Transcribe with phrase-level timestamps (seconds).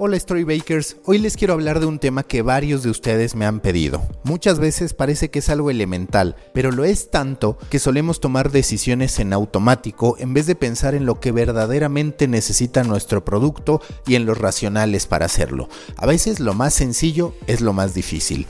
[0.00, 3.58] Hola Storybakers, hoy les quiero hablar de un tema que varios de ustedes me han
[3.58, 4.00] pedido.
[4.22, 9.18] Muchas veces parece que es algo elemental, pero lo es tanto que solemos tomar decisiones
[9.18, 14.24] en automático en vez de pensar en lo que verdaderamente necesita nuestro producto y en
[14.24, 15.68] los racionales para hacerlo.
[15.96, 18.46] A veces lo más sencillo es lo más difícil.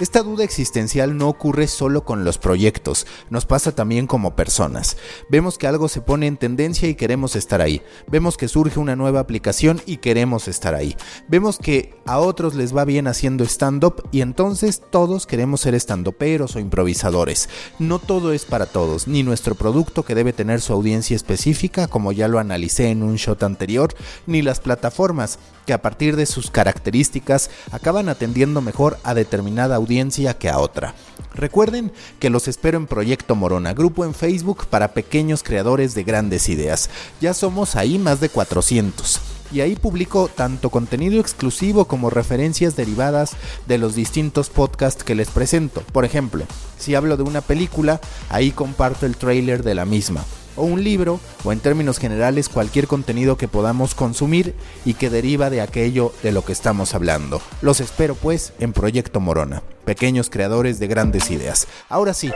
[0.00, 4.96] Esta duda existencial no ocurre solo con los proyectos, nos pasa también como personas.
[5.28, 7.82] Vemos que algo se pone en tendencia y queremos estar ahí.
[8.06, 10.96] Vemos que surge una nueva aplicación y queremos estar ahí.
[11.28, 16.56] Vemos que a otros les va bien haciendo stand-up y entonces todos queremos ser stand-uperos
[16.56, 17.50] o improvisadores.
[17.78, 22.12] No todo es para todos, ni nuestro producto que debe tener su audiencia específica, como
[22.12, 23.92] ya lo analicé en un shot anterior,
[24.26, 29.89] ni las plataformas que a partir de sus características acaban atendiendo mejor a determinada audiencia
[30.38, 30.94] que a otra.
[31.34, 36.48] Recuerden que los espero en Proyecto Morona, grupo en Facebook para pequeños creadores de grandes
[36.48, 36.90] ideas.
[37.20, 39.20] Ya somos ahí más de 400
[39.52, 43.32] y ahí publico tanto contenido exclusivo como referencias derivadas
[43.66, 45.82] de los distintos podcasts que les presento.
[45.92, 46.44] Por ejemplo,
[46.78, 50.24] si hablo de una película, ahí comparto el trailer de la misma
[50.60, 55.50] o un libro, o en términos generales cualquier contenido que podamos consumir y que deriva
[55.50, 57.40] de aquello de lo que estamos hablando.
[57.62, 61.66] Los espero pues en Proyecto Morona, pequeños creadores de grandes ideas.
[61.88, 62.30] Ahora sí,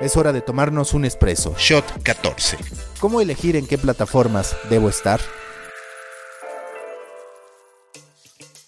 [0.00, 1.54] es hora de tomarnos un espresso.
[1.58, 2.58] Shot 14.
[3.00, 5.20] ¿Cómo elegir en qué plataformas debo estar?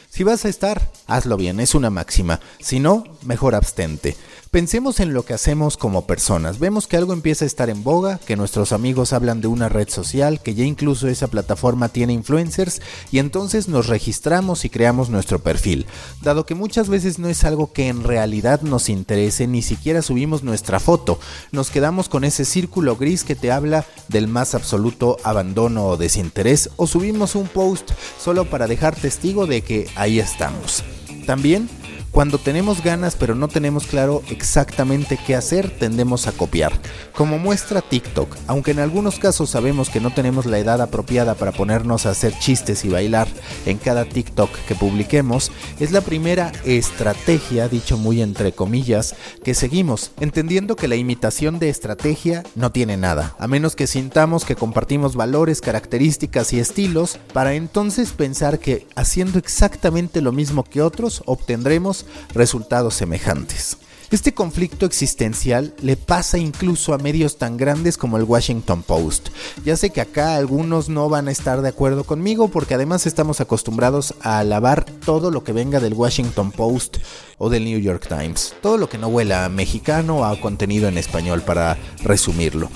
[0.09, 2.39] Si vas a estar, hazlo bien, es una máxima.
[2.61, 4.15] Si no, mejor abstente.
[4.53, 6.59] Pensemos en lo que hacemos como personas.
[6.59, 9.89] Vemos que algo empieza a estar en boga, que nuestros amigos hablan de una red
[9.89, 15.39] social, que ya incluso esa plataforma tiene influencers y entonces nos registramos y creamos nuestro
[15.39, 15.87] perfil.
[16.21, 20.43] Dado que muchas veces no es algo que en realidad nos interese, ni siquiera subimos
[20.43, 21.19] nuestra foto.
[21.51, 26.69] Nos quedamos con ese círculo gris que te habla del más absoluto abandono o desinterés
[26.77, 27.93] o subimos un post
[28.23, 30.85] solo para dejar testigo de que ahí estamos.
[31.25, 31.71] También
[32.13, 36.73] cuando tenemos ganas pero no tenemos claro exactamente qué hacer, tendemos a copiar.
[37.17, 41.53] Como muestra TikTok, aunque en algunos casos sabemos que no tenemos la edad apropiada para
[41.53, 43.29] ponernos a hacer chistes y bailar
[43.65, 45.51] en cada TikTok que publiquemos,
[45.81, 51.71] es la primera estrategia, dicho muy entre comillas, que seguimos, entendiendo que la imitación de
[51.71, 57.55] estrategia no tiene nada, a menos que sintamos que compartimos valores, características y estilos, para
[57.55, 62.02] entonces pensar que haciendo exactamente lo mismo que otros obtendremos
[62.35, 63.79] resultados semejantes.
[64.13, 69.31] Este conflicto existencial le pasa incluso a medios tan grandes como el Washington Post.
[69.65, 73.41] Ya sé que acá algunos no van a estar de acuerdo conmigo porque además estamos
[73.41, 76.99] acostumbrados a alabar todo lo que venga del Washington Post
[77.39, 78.55] o del New York Times.
[78.61, 82.69] Todo lo que no huela a mexicano o a contenido en español para resumirlo.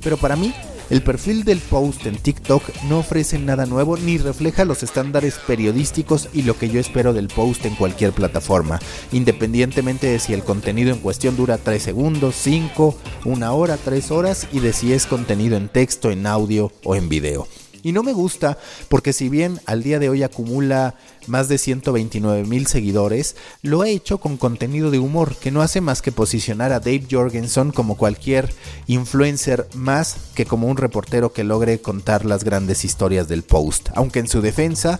[0.00, 0.54] Pero para mí
[0.90, 6.28] el perfil del post en TikTok no ofrece nada nuevo ni refleja los estándares periodísticos
[6.32, 8.80] y lo que yo espero del post en cualquier plataforma,
[9.12, 14.46] independientemente de si el contenido en cuestión dura 3 segundos, 5, 1 hora, 3 horas
[14.52, 17.46] y de si es contenido en texto, en audio o en video.
[17.84, 18.58] Y no me gusta
[18.88, 20.96] porque si bien al día de hoy acumula
[21.26, 25.80] más de 129 mil seguidores, lo ha hecho con contenido de humor que no hace
[25.80, 28.52] más que posicionar a Dave Jorgensen como cualquier
[28.86, 33.90] influencer más que como un reportero que logre contar las grandes historias del post.
[33.94, 34.98] Aunque en su defensa,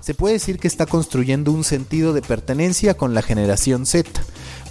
[0.00, 4.10] se puede decir que está construyendo un sentido de pertenencia con la generación Z.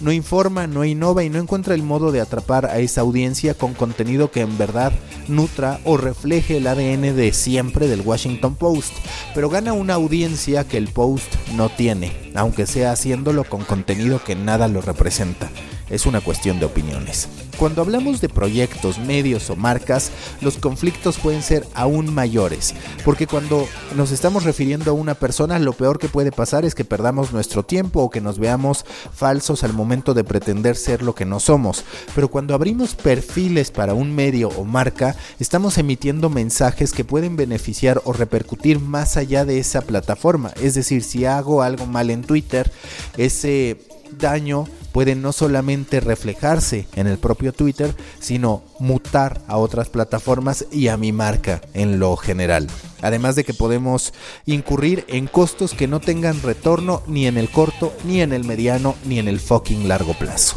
[0.00, 3.74] No informa, no innova y no encuentra el modo de atrapar a esa audiencia con
[3.74, 4.92] contenido que en verdad
[5.28, 8.92] nutra o refleje el ADN de siempre del Washington Post,
[9.34, 14.34] pero gana una audiencia que el Post no tiene, aunque sea haciéndolo con contenido que
[14.34, 15.50] nada lo representa
[15.90, 17.28] es una cuestión de opiniones.
[17.58, 20.10] Cuando hablamos de proyectos, medios o marcas,
[20.40, 25.72] los conflictos pueden ser aún mayores, porque cuando nos estamos refiriendo a una persona, lo
[25.72, 29.72] peor que puede pasar es que perdamos nuestro tiempo o que nos veamos falsos al
[29.72, 31.84] momento de pretender ser lo que no somos.
[32.14, 38.02] Pero cuando abrimos perfiles para un medio o marca, estamos emitiendo mensajes que pueden beneficiar
[38.04, 40.52] o repercutir más allá de esa plataforma.
[40.60, 42.72] Es decir, si hago algo mal en Twitter,
[43.16, 43.78] ese
[44.18, 50.86] daño puede no solamente reflejarse en el propio Twitter, sino mutar a otras plataformas y
[50.86, 52.68] a mi marca en lo general.
[53.02, 54.14] Además de que podemos
[54.46, 58.94] incurrir en costos que no tengan retorno ni en el corto, ni en el mediano,
[59.04, 60.54] ni en el fucking largo plazo.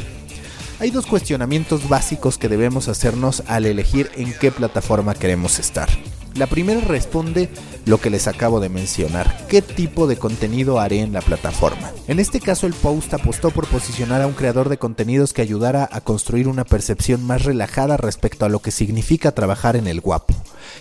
[0.79, 5.89] Hay dos cuestionamientos básicos que debemos hacernos al elegir en qué plataforma queremos estar.
[6.37, 7.49] La primera responde
[7.87, 11.91] lo que les acabo de mencionar, qué tipo de contenido haré en la plataforma.
[12.07, 15.89] En este caso el post apostó por posicionar a un creador de contenidos que ayudara
[15.91, 20.35] a construir una percepción más relajada respecto a lo que significa trabajar en el guapo.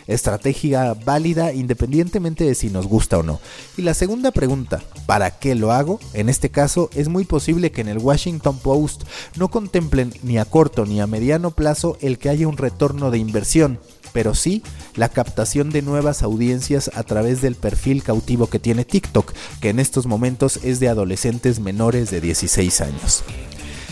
[0.07, 3.41] Estrategia válida independientemente de si nos gusta o no.
[3.79, 6.01] Y la segunda pregunta, ¿para qué lo hago?
[6.13, 9.05] En este caso es muy posible que en el Washington Post
[9.37, 13.19] no contemplen ni a corto ni a mediano plazo el que haya un retorno de
[13.19, 13.79] inversión
[14.17, 14.63] pero sí
[14.95, 19.79] la captación de nuevas audiencias a través del perfil cautivo que tiene TikTok, que en
[19.79, 23.25] estos momentos es de adolescentes menores de 16 años.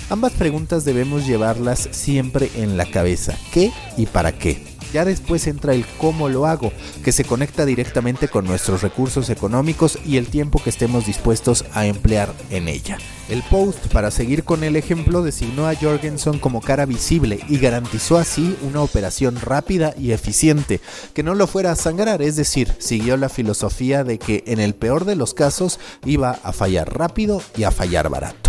[0.09, 4.74] Ambas preguntas debemos llevarlas siempre en la cabeza, ¿qué y para qué?
[4.95, 9.99] Ya después entra el cómo lo hago, que se conecta directamente con nuestros recursos económicos
[10.07, 12.99] y el tiempo que estemos dispuestos a emplear en ella.
[13.29, 18.19] El post, para seguir con el ejemplo, designó a Jorgensen como cara visible y garantizó
[18.19, 20.81] así una operación rápida y eficiente,
[21.13, 24.77] que no lo fuera a sangrar, es decir, siguió la filosofía de que en el
[24.77, 28.44] peor de los casos iba a fallar rápido y a fallar barato.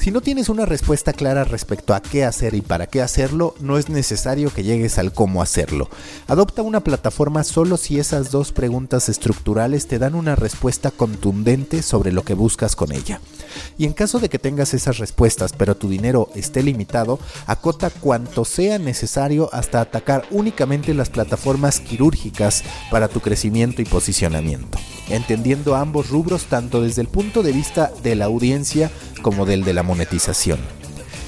[0.00, 3.76] Si no tienes una respuesta clara respecto a qué hacer y para qué hacerlo, no
[3.76, 5.90] es necesario que llegues al cómo hacerlo.
[6.26, 12.12] Adopta una plataforma solo si esas dos preguntas estructurales te dan una respuesta contundente sobre
[12.12, 13.20] lo que buscas con ella.
[13.78, 18.44] Y en caso de que tengas esas respuestas pero tu dinero esté limitado, acota cuanto
[18.44, 26.10] sea necesario hasta atacar únicamente las plataformas quirúrgicas para tu crecimiento y posicionamiento, entendiendo ambos
[26.10, 28.90] rubros tanto desde el punto de vista de la audiencia
[29.22, 30.58] como del de la monetización.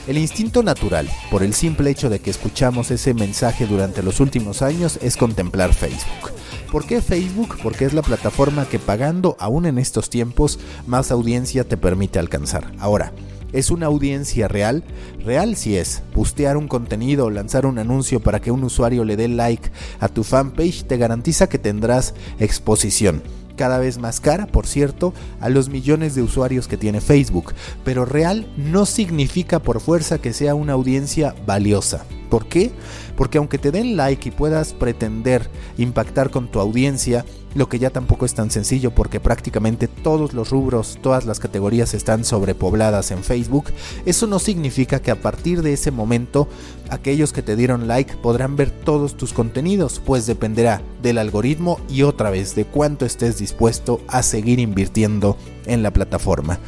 [0.08, 4.60] El instinto natural, por el simple hecho de que escuchamos ese mensaje durante los últimos
[4.60, 6.41] años, es contemplar Facebook.
[6.72, 7.58] ¿Por qué Facebook?
[7.62, 12.72] Porque es la plataforma que pagando aún en estos tiempos más audiencia te permite alcanzar.
[12.78, 13.12] Ahora,
[13.52, 14.82] ¿Es una audiencia real?
[15.22, 16.02] Real si es.
[16.14, 19.70] Postear un contenido o lanzar un anuncio para que un usuario le dé like
[20.00, 23.22] a tu fanpage te garantiza que tendrás exposición
[23.54, 27.52] cada vez más cara, por cierto, a los millones de usuarios que tiene Facebook,
[27.84, 32.06] pero real no significa por fuerza que sea una audiencia valiosa.
[32.32, 32.70] ¿Por qué?
[33.14, 37.90] Porque aunque te den like y puedas pretender impactar con tu audiencia, lo que ya
[37.90, 43.23] tampoco es tan sencillo porque prácticamente todos los rubros, todas las categorías están sobrepobladas en
[43.23, 43.67] Facebook,
[44.06, 46.49] eso no significa que a partir de ese momento
[46.88, 52.05] aquellos que te dieron like podrán ver todos tus contenidos, pues dependerá del algoritmo y
[52.05, 55.37] otra vez de cuánto estés dispuesto a seguir invirtiendo
[55.67, 56.58] en la plataforma.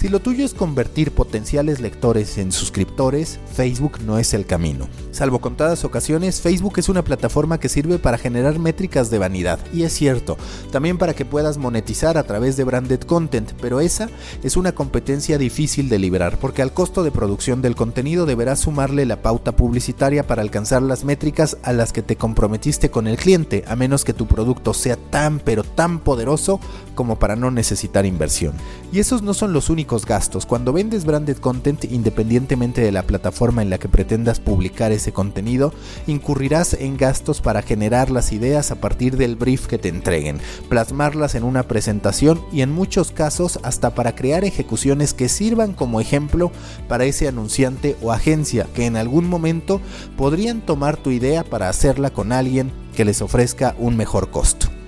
[0.00, 4.88] Si lo tuyo es convertir potenciales lectores en suscriptores, Facebook no es el camino.
[5.10, 9.58] Salvo contadas ocasiones, Facebook es una plataforma que sirve para generar métricas de vanidad.
[9.74, 10.38] Y es cierto,
[10.72, 14.08] también para que puedas monetizar a través de branded content, pero esa
[14.42, 19.04] es una competencia difícil de liberar porque al costo de producción del contenido deberás sumarle
[19.04, 23.64] la pauta publicitaria para alcanzar las métricas a las que te comprometiste con el cliente,
[23.68, 26.58] a menos que tu producto sea tan pero tan poderoso
[26.94, 28.54] como para no necesitar inversión.
[28.92, 30.46] Y esos no son los gastos.
[30.46, 35.72] Cuando vendes branded content, independientemente de la plataforma en la que pretendas publicar ese contenido,
[36.06, 40.38] incurrirás en gastos para generar las ideas a partir del brief que te entreguen,
[40.68, 46.00] plasmarlas en una presentación y en muchos casos hasta para crear ejecuciones que sirvan como
[46.00, 46.52] ejemplo
[46.88, 49.80] para ese anunciante o agencia que en algún momento
[50.16, 54.79] podrían tomar tu idea para hacerla con alguien que les ofrezca un mejor costo.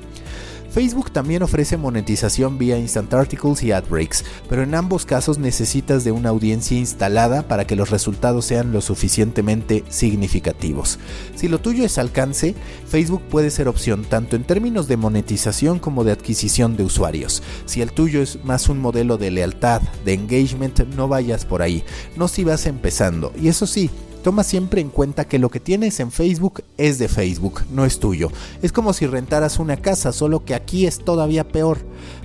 [0.73, 6.03] Facebook también ofrece monetización vía Instant Articles y Ad Breaks, pero en ambos casos necesitas
[6.03, 10.99] de una audiencia instalada para que los resultados sean lo suficientemente significativos.
[11.35, 12.55] Si lo tuyo es alcance,
[12.89, 17.43] Facebook puede ser opción tanto en términos de monetización como de adquisición de usuarios.
[17.67, 21.85] Si el tuyo es más un modelo de lealtad, de engagement, no vayas por ahí,
[22.17, 23.33] no si vas empezando.
[23.39, 23.91] Y eso sí,
[24.23, 27.99] Toma siempre en cuenta que lo que tienes en Facebook es de Facebook, no es
[27.99, 28.31] tuyo.
[28.63, 31.79] Es como si rentaras una casa, solo que aquí es todavía peor,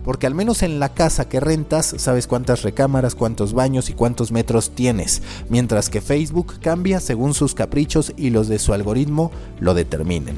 [0.04, 4.32] porque al menos en la casa que rentas sabes cuántas recámaras, cuántos baños y cuántos
[4.32, 9.74] metros tienes, mientras que Facebook cambia según sus caprichos y los de su algoritmo lo
[9.74, 10.38] determinen.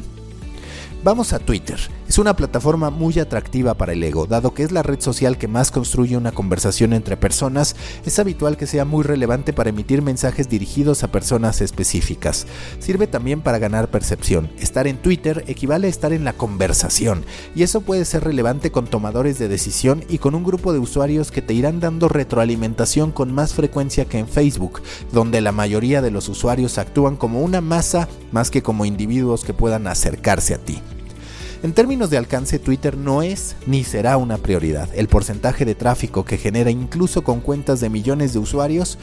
[1.04, 1.99] Vamos a Twitter.
[2.10, 5.48] Es una plataforma muy atractiva para el ego, dado que es la red social que
[5.48, 10.50] más construye una conversación entre personas, es habitual que sea muy relevante para emitir mensajes
[10.50, 12.48] dirigidos a personas específicas.
[12.80, 14.50] Sirve también para ganar percepción.
[14.58, 17.24] Estar en Twitter equivale a estar en la conversación,
[17.54, 21.30] y eso puede ser relevante con tomadores de decisión y con un grupo de usuarios
[21.32, 26.10] que te irán dando retroalimentación con más frecuencia que en Facebook, donde la mayoría de
[26.10, 30.82] los usuarios actúan como una masa más que como individuos que puedan acercarse a ti.
[31.62, 34.88] En términos de alcance, Twitter no es ni será una prioridad.
[34.96, 38.98] El porcentaje de tráfico que genera incluso con cuentas de millones de usuarios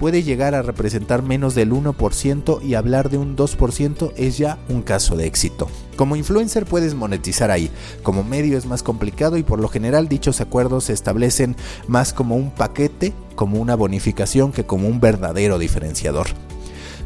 [0.00, 4.82] puede llegar a representar menos del 1% y hablar de un 2% es ya un
[4.82, 5.68] caso de éxito.
[5.94, 7.70] Como influencer puedes monetizar ahí,
[8.02, 11.54] como medio es más complicado y por lo general dichos acuerdos se establecen
[11.86, 16.26] más como un paquete, como una bonificación que como un verdadero diferenciador.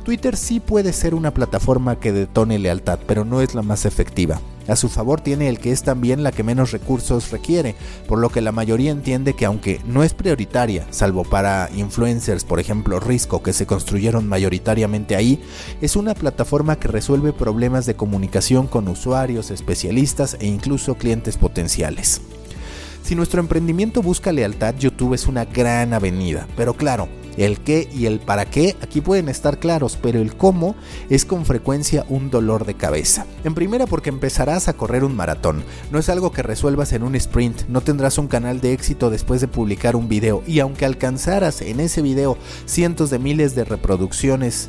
[0.04, 4.38] Twitter sí puede ser una plataforma que detone lealtad, pero no es la más efectiva.
[4.68, 7.74] A su favor tiene el que es también la que menos recursos requiere,
[8.06, 12.60] por lo que la mayoría entiende que aunque no es prioritaria, salvo para influencers, por
[12.60, 15.42] ejemplo Risco, que se construyeron mayoritariamente ahí,
[15.80, 22.20] es una plataforma que resuelve problemas de comunicación con usuarios, especialistas e incluso clientes potenciales.
[23.02, 28.06] Si nuestro emprendimiento busca lealtad, YouTube es una gran avenida, pero claro, el qué y
[28.06, 30.74] el para qué aquí pueden estar claros, pero el cómo
[31.10, 33.26] es con frecuencia un dolor de cabeza.
[33.44, 35.64] En primera porque empezarás a correr un maratón.
[35.90, 39.40] No es algo que resuelvas en un sprint, no tendrás un canal de éxito después
[39.40, 42.36] de publicar un video y aunque alcanzaras en ese video
[42.66, 44.68] cientos de miles de reproducciones,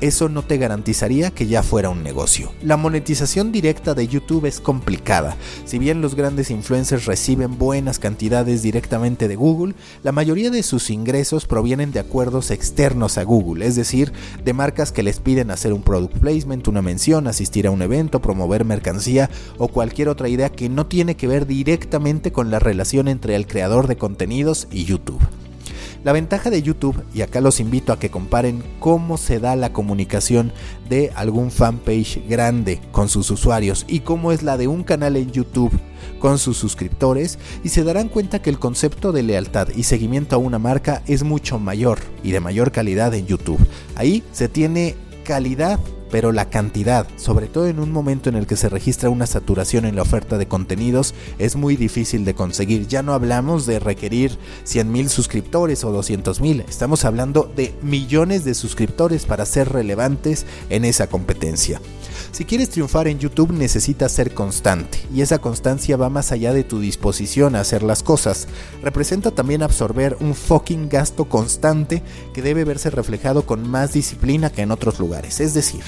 [0.00, 2.52] eso no te garantizaría que ya fuera un negocio.
[2.62, 5.36] La monetización directa de YouTube es complicada.
[5.64, 10.90] Si bien los grandes influencers reciben buenas cantidades directamente de Google, la mayoría de sus
[10.90, 14.12] ingresos provienen de acuerdos externos a Google, es decir,
[14.44, 18.20] de marcas que les piden hacer un product placement, una mención, asistir a un evento,
[18.20, 23.08] promover mercancía o cualquier otra idea que no tiene que ver directamente con la relación
[23.08, 25.20] entre el creador de contenidos y YouTube.
[26.06, 29.72] La ventaja de YouTube, y acá los invito a que comparen cómo se da la
[29.72, 30.52] comunicación
[30.88, 35.32] de algún fanpage grande con sus usuarios y cómo es la de un canal en
[35.32, 35.72] YouTube
[36.20, 40.38] con sus suscriptores y se darán cuenta que el concepto de lealtad y seguimiento a
[40.38, 43.66] una marca es mucho mayor y de mayor calidad en YouTube.
[43.96, 44.94] Ahí se tiene
[45.24, 45.80] calidad
[46.16, 49.84] pero la cantidad, sobre todo en un momento en el que se registra una saturación
[49.84, 52.86] en la oferta de contenidos, es muy difícil de conseguir.
[52.86, 59.26] Ya no hablamos de requerir 100.000 suscriptores o 200.000, estamos hablando de millones de suscriptores
[59.26, 61.82] para ser relevantes en esa competencia.
[62.32, 66.64] Si quieres triunfar en YouTube necesitas ser constante, y esa constancia va más allá de
[66.64, 68.48] tu disposición a hacer las cosas.
[68.82, 74.62] Representa también absorber un fucking gasto constante que debe verse reflejado con más disciplina que
[74.62, 75.40] en otros lugares.
[75.40, 75.82] Es decir,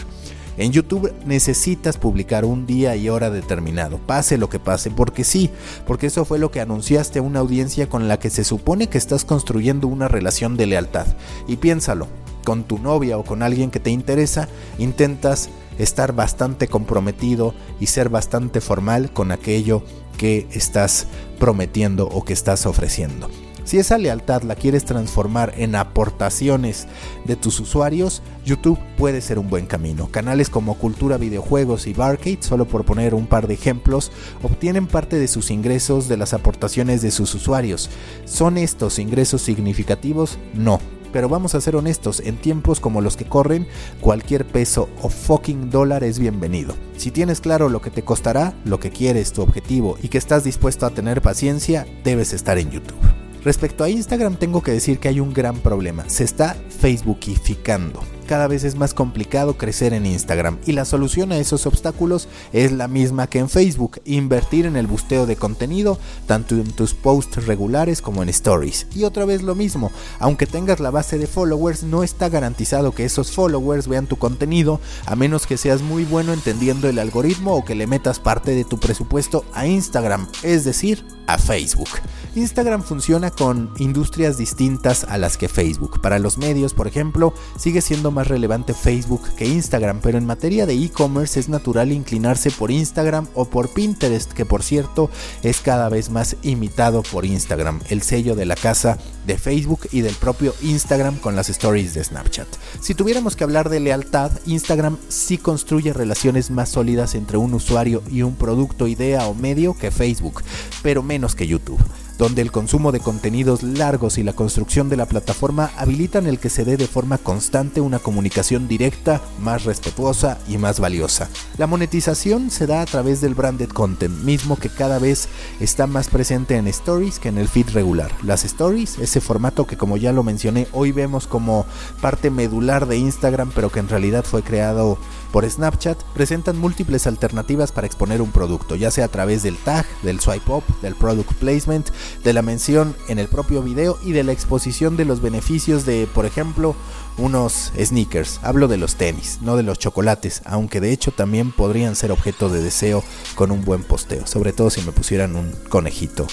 [0.59, 5.50] en YouTube necesitas publicar un día y hora determinado, pase lo que pase, porque sí,
[5.87, 8.99] porque eso fue lo que anunciaste a una audiencia con la que se supone que
[8.99, 11.07] estás construyendo una relación de lealtad.
[11.47, 12.09] Y piénsalo,
[12.45, 14.49] con tu novia o con alguien que te interesa,
[14.79, 15.49] intentas
[15.79, 19.83] estar bastante comprometido y ser bastante formal con aquello
[20.17, 21.07] que estás
[21.38, 23.31] prometiendo o que estás ofreciendo.
[23.68, 26.87] Si esa lealtad la quieres transformar en aportaciones
[27.26, 30.08] de tus usuarios, YouTube puede ser un buen camino.
[30.10, 34.10] Canales como Cultura Videojuegos y Barcade, solo por poner un par de ejemplos,
[34.42, 37.90] obtienen parte de sus ingresos de las aportaciones de sus usuarios.
[38.25, 40.38] ¿Son estos ingresos significativos?
[40.54, 40.80] No
[41.12, 43.66] pero vamos a ser honestos, en tiempos como los que corren,
[43.98, 46.75] cualquier peso o fucking dólar es bienvenido.
[46.98, 50.44] Si tienes claro lo que te costará, lo que quieres, tu objetivo y que estás
[50.44, 53.27] dispuesto a tener paciencia, debes estar en YouTube.
[53.49, 58.47] Respecto a Instagram tengo que decir que hay un gran problema, se está facebookificando cada
[58.47, 62.87] vez es más complicado crecer en Instagram y la solución a esos obstáculos es la
[62.87, 68.02] misma que en Facebook, invertir en el busteo de contenido tanto en tus posts regulares
[68.02, 68.87] como en stories.
[68.94, 73.06] Y otra vez lo mismo, aunque tengas la base de followers, no está garantizado que
[73.06, 77.64] esos followers vean tu contenido a menos que seas muy bueno entendiendo el algoritmo o
[77.64, 81.88] que le metas parte de tu presupuesto a Instagram, es decir, a Facebook.
[82.35, 86.00] Instagram funciona con industrias distintas a las que Facebook.
[86.00, 90.66] Para los medios, por ejemplo, sigue siendo más relevante Facebook que Instagram, pero en materia
[90.66, 95.10] de e-commerce es natural inclinarse por Instagram o por Pinterest, que por cierto
[95.42, 100.00] es cada vez más imitado por Instagram, el sello de la casa de Facebook y
[100.00, 102.48] del propio Instagram con las stories de Snapchat.
[102.80, 108.02] Si tuviéramos que hablar de lealtad, Instagram sí construye relaciones más sólidas entre un usuario
[108.10, 110.42] y un producto, idea o medio que Facebook,
[110.82, 111.78] pero menos que YouTube.
[112.18, 116.50] Donde el consumo de contenidos largos y la construcción de la plataforma habilitan el que
[116.50, 121.30] se dé de forma constante una comunicación directa, más respetuosa y más valiosa.
[121.56, 125.28] La monetización se da a través del branded content, mismo que cada vez
[125.60, 128.10] está más presente en stories que en el feed regular.
[128.22, 131.66] Las stories, ese formato que como ya lo mencioné, hoy vemos como
[132.00, 134.98] parte medular de Instagram, pero que en realidad fue creado
[135.32, 139.87] por Snapchat, presentan múltiples alternativas para exponer un producto, ya sea a través del tag,
[140.02, 141.88] del swipe up, del product placement,
[142.25, 146.08] de la mención en el propio video y de la exposición de los beneficios de,
[146.12, 146.75] por ejemplo,
[147.18, 148.40] unos sneakers.
[148.42, 152.49] Hablo de los tenis, no de los chocolates, aunque de hecho también podrían ser objeto
[152.49, 153.02] de deseo
[153.35, 156.26] con un buen posteo, sobre todo si me pusieran un conejito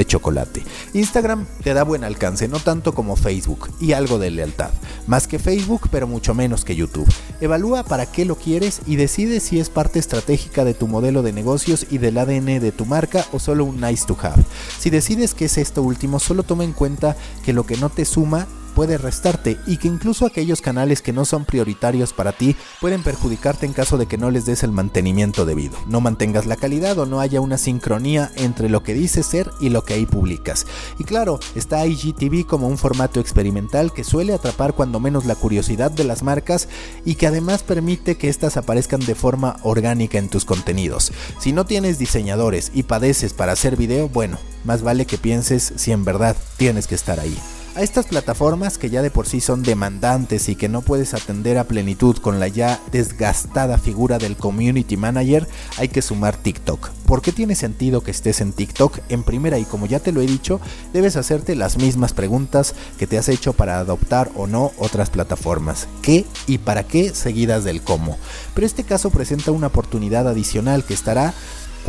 [0.00, 0.62] de chocolate.
[0.94, 4.70] Instagram te da buen alcance, no tanto como Facebook, y algo de lealtad.
[5.06, 7.06] Más que Facebook, pero mucho menos que YouTube.
[7.42, 11.34] Evalúa para qué lo quieres y decide si es parte estratégica de tu modelo de
[11.34, 14.42] negocios y del ADN de tu marca o solo un nice to have.
[14.78, 17.14] Si decides que es esto último, solo toma en cuenta
[17.44, 21.24] que lo que no te suma puede restarte y que incluso aquellos canales que no
[21.24, 25.44] son prioritarios para ti pueden perjudicarte en caso de que no les des el mantenimiento
[25.44, 29.50] debido, no mantengas la calidad o no haya una sincronía entre lo que dices ser
[29.60, 30.66] y lo que ahí publicas.
[30.98, 35.90] Y claro, está IGTV como un formato experimental que suele atrapar cuando menos la curiosidad
[35.90, 36.68] de las marcas
[37.04, 41.12] y que además permite que éstas aparezcan de forma orgánica en tus contenidos.
[41.38, 45.92] Si no tienes diseñadores y padeces para hacer video, bueno, más vale que pienses si
[45.92, 47.36] en verdad tienes que estar ahí.
[47.80, 51.56] A estas plataformas que ya de por sí son demandantes y que no puedes atender
[51.56, 56.90] a plenitud con la ya desgastada figura del community manager, hay que sumar TikTok.
[57.06, 58.98] ¿Por qué tiene sentido que estés en TikTok?
[59.08, 60.60] En primera, y como ya te lo he dicho,
[60.92, 65.88] debes hacerte las mismas preguntas que te has hecho para adoptar o no otras plataformas.
[66.02, 68.18] ¿Qué y para qué seguidas del cómo?
[68.54, 71.32] Pero este caso presenta una oportunidad adicional que estará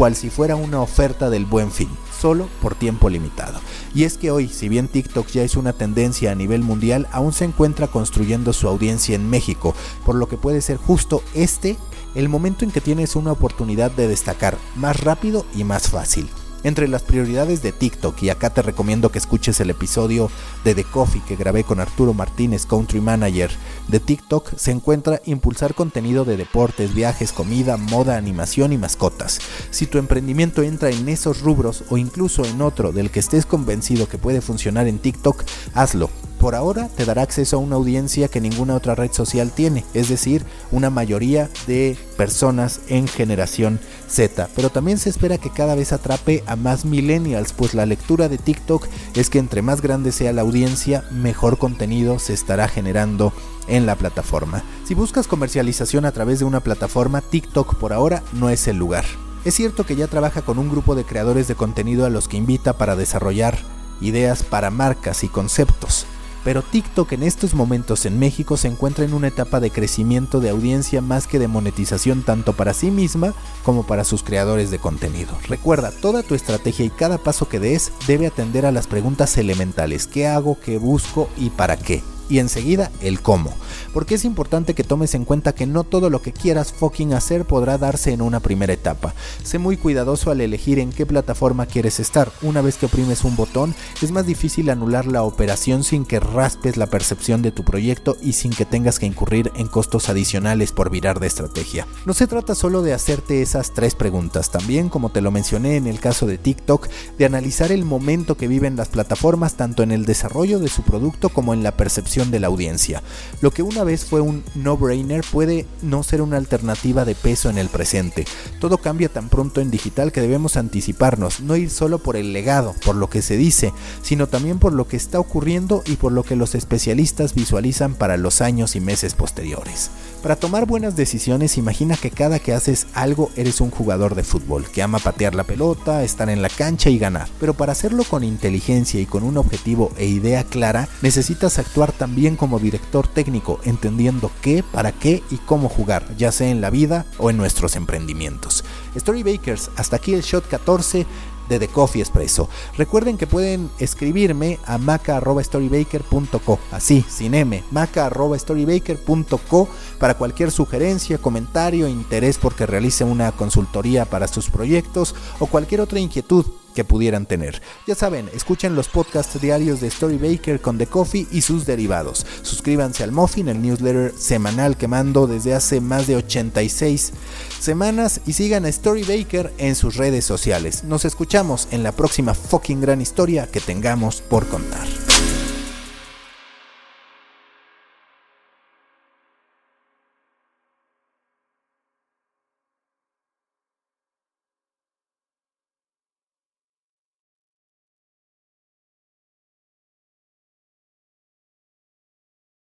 [0.02, 1.88] cual si fuera una oferta del buen fin,
[2.20, 3.60] solo por tiempo limitado.
[3.94, 7.34] Y es que hoy, si bien TikTok ya es una tendencia a nivel mundial, aún
[7.34, 11.78] se encuentra construyendo su audiencia en México, por lo que puede ser justo este
[12.16, 16.28] el momento en que tienes una oportunidad de destacar más rápido y más fácil.
[16.64, 20.30] Entre las prioridades de TikTok, y acá te recomiendo que escuches el episodio
[20.64, 23.50] de The Coffee que grabé con Arturo Martínez, Country Manager
[23.88, 29.40] de TikTok, se encuentra impulsar contenido de deportes, viajes, comida, moda, animación y mascotas.
[29.72, 34.08] Si tu emprendimiento entra en esos rubros o incluso en otro del que estés convencido
[34.08, 36.10] que puede funcionar en TikTok, hazlo
[36.42, 40.10] por ahora te dará acceso a una audiencia que ninguna otra red social tiene, es
[40.10, 43.80] decir, una mayoría de personas en generación
[44.10, 44.50] Z.
[44.56, 48.40] Pero también se espera que cada vez atrape a más millennials, pues la lectura de
[48.40, 53.34] TikTok es que entre más grande sea la audiencia, mejor contenido se estará generando
[53.68, 54.64] en la plataforma.
[54.84, 59.06] Si buscas comercialización a través de una plataforma, TikTok por ahora no es el lugar.
[59.46, 62.38] Es cierto que ya trabaja con un grupo de creadores de contenido a los que
[62.38, 63.60] invita para desarrollar
[64.02, 66.08] ideas para marcas y conceptos
[66.44, 70.50] pero TikTok en estos momentos en México se encuentra en una etapa de crecimiento de
[70.50, 75.38] audiencia más que de monetización tanto para sí misma como para sus creadores de contenido.
[75.48, 80.08] Recuerda, toda tu estrategia y cada paso que des debe atender a las preguntas elementales,
[80.08, 82.02] ¿qué hago, qué busco y para qué?
[82.32, 83.54] Y enseguida el cómo.
[83.94, 87.44] Porque es importante que tomes en cuenta que no todo lo que quieras fucking hacer
[87.46, 89.14] podrá darse en una primera etapa.
[89.44, 92.32] Sé muy cuidadoso al elegir en qué plataforma quieres estar.
[92.42, 96.78] Una vez que oprimes un botón, es más difícil anular la operación sin que raspes
[96.78, 100.90] la percepción de tu proyecto y sin que tengas que incurrir en costos adicionales por
[100.90, 101.86] virar de estrategia.
[102.06, 105.88] No se trata solo de hacerte esas tres preguntas, también como te lo mencioné en
[105.88, 110.06] el caso de TikTok, de analizar el momento que viven las plataformas tanto en el
[110.06, 113.02] desarrollo de su producto como en la percepción de la audiencia.
[113.42, 117.58] Lo que una vez fue un no-brainer puede no ser una alternativa de peso en
[117.58, 118.26] el presente.
[118.60, 122.76] Todo cambia tan pronto en digital que debemos anticiparnos, no ir solo por el legado,
[122.86, 126.24] por lo que se dice, sino también por lo que está ocurriendo y por lo
[126.24, 129.90] que los especialistas visualizan para los años y meses posteriores.
[130.22, 134.70] Para tomar buenas decisiones, imagina que cada que haces algo eres un jugador de fútbol,
[134.70, 137.28] que ama patear la pelota, estar en la cancha y ganar.
[137.40, 142.36] Pero para hacerlo con inteligencia y con un objetivo e idea clara, necesitas actuar también
[142.36, 147.06] como director técnico, entendiendo qué, para qué y cómo jugar, ya sea en la vida
[147.20, 148.64] o en nuestros emprendimientos.
[148.98, 151.06] Storybakers, hasta aquí el shot 14
[151.48, 152.50] de The Coffee Espresso.
[152.76, 162.40] Recuerden que pueden escribirme a maca.storybaker.co, así, sin M, maca.storybaker.co para cualquier sugerencia, comentario, interés
[162.40, 167.62] porque realice una consultoría para sus proyectos o cualquier otra inquietud que pudieran tener.
[167.88, 172.26] Ya saben, escuchen los podcasts diarios de Story Baker con The Coffee y sus derivados.
[172.42, 177.12] Suscríbanse al Muffin, el newsletter semanal que mando desde hace más de 86
[177.60, 180.84] semanas y sigan a Story Baker en sus redes sociales.
[180.84, 184.88] Nos escuchamos en la próxima fucking gran historia que tengamos por contar.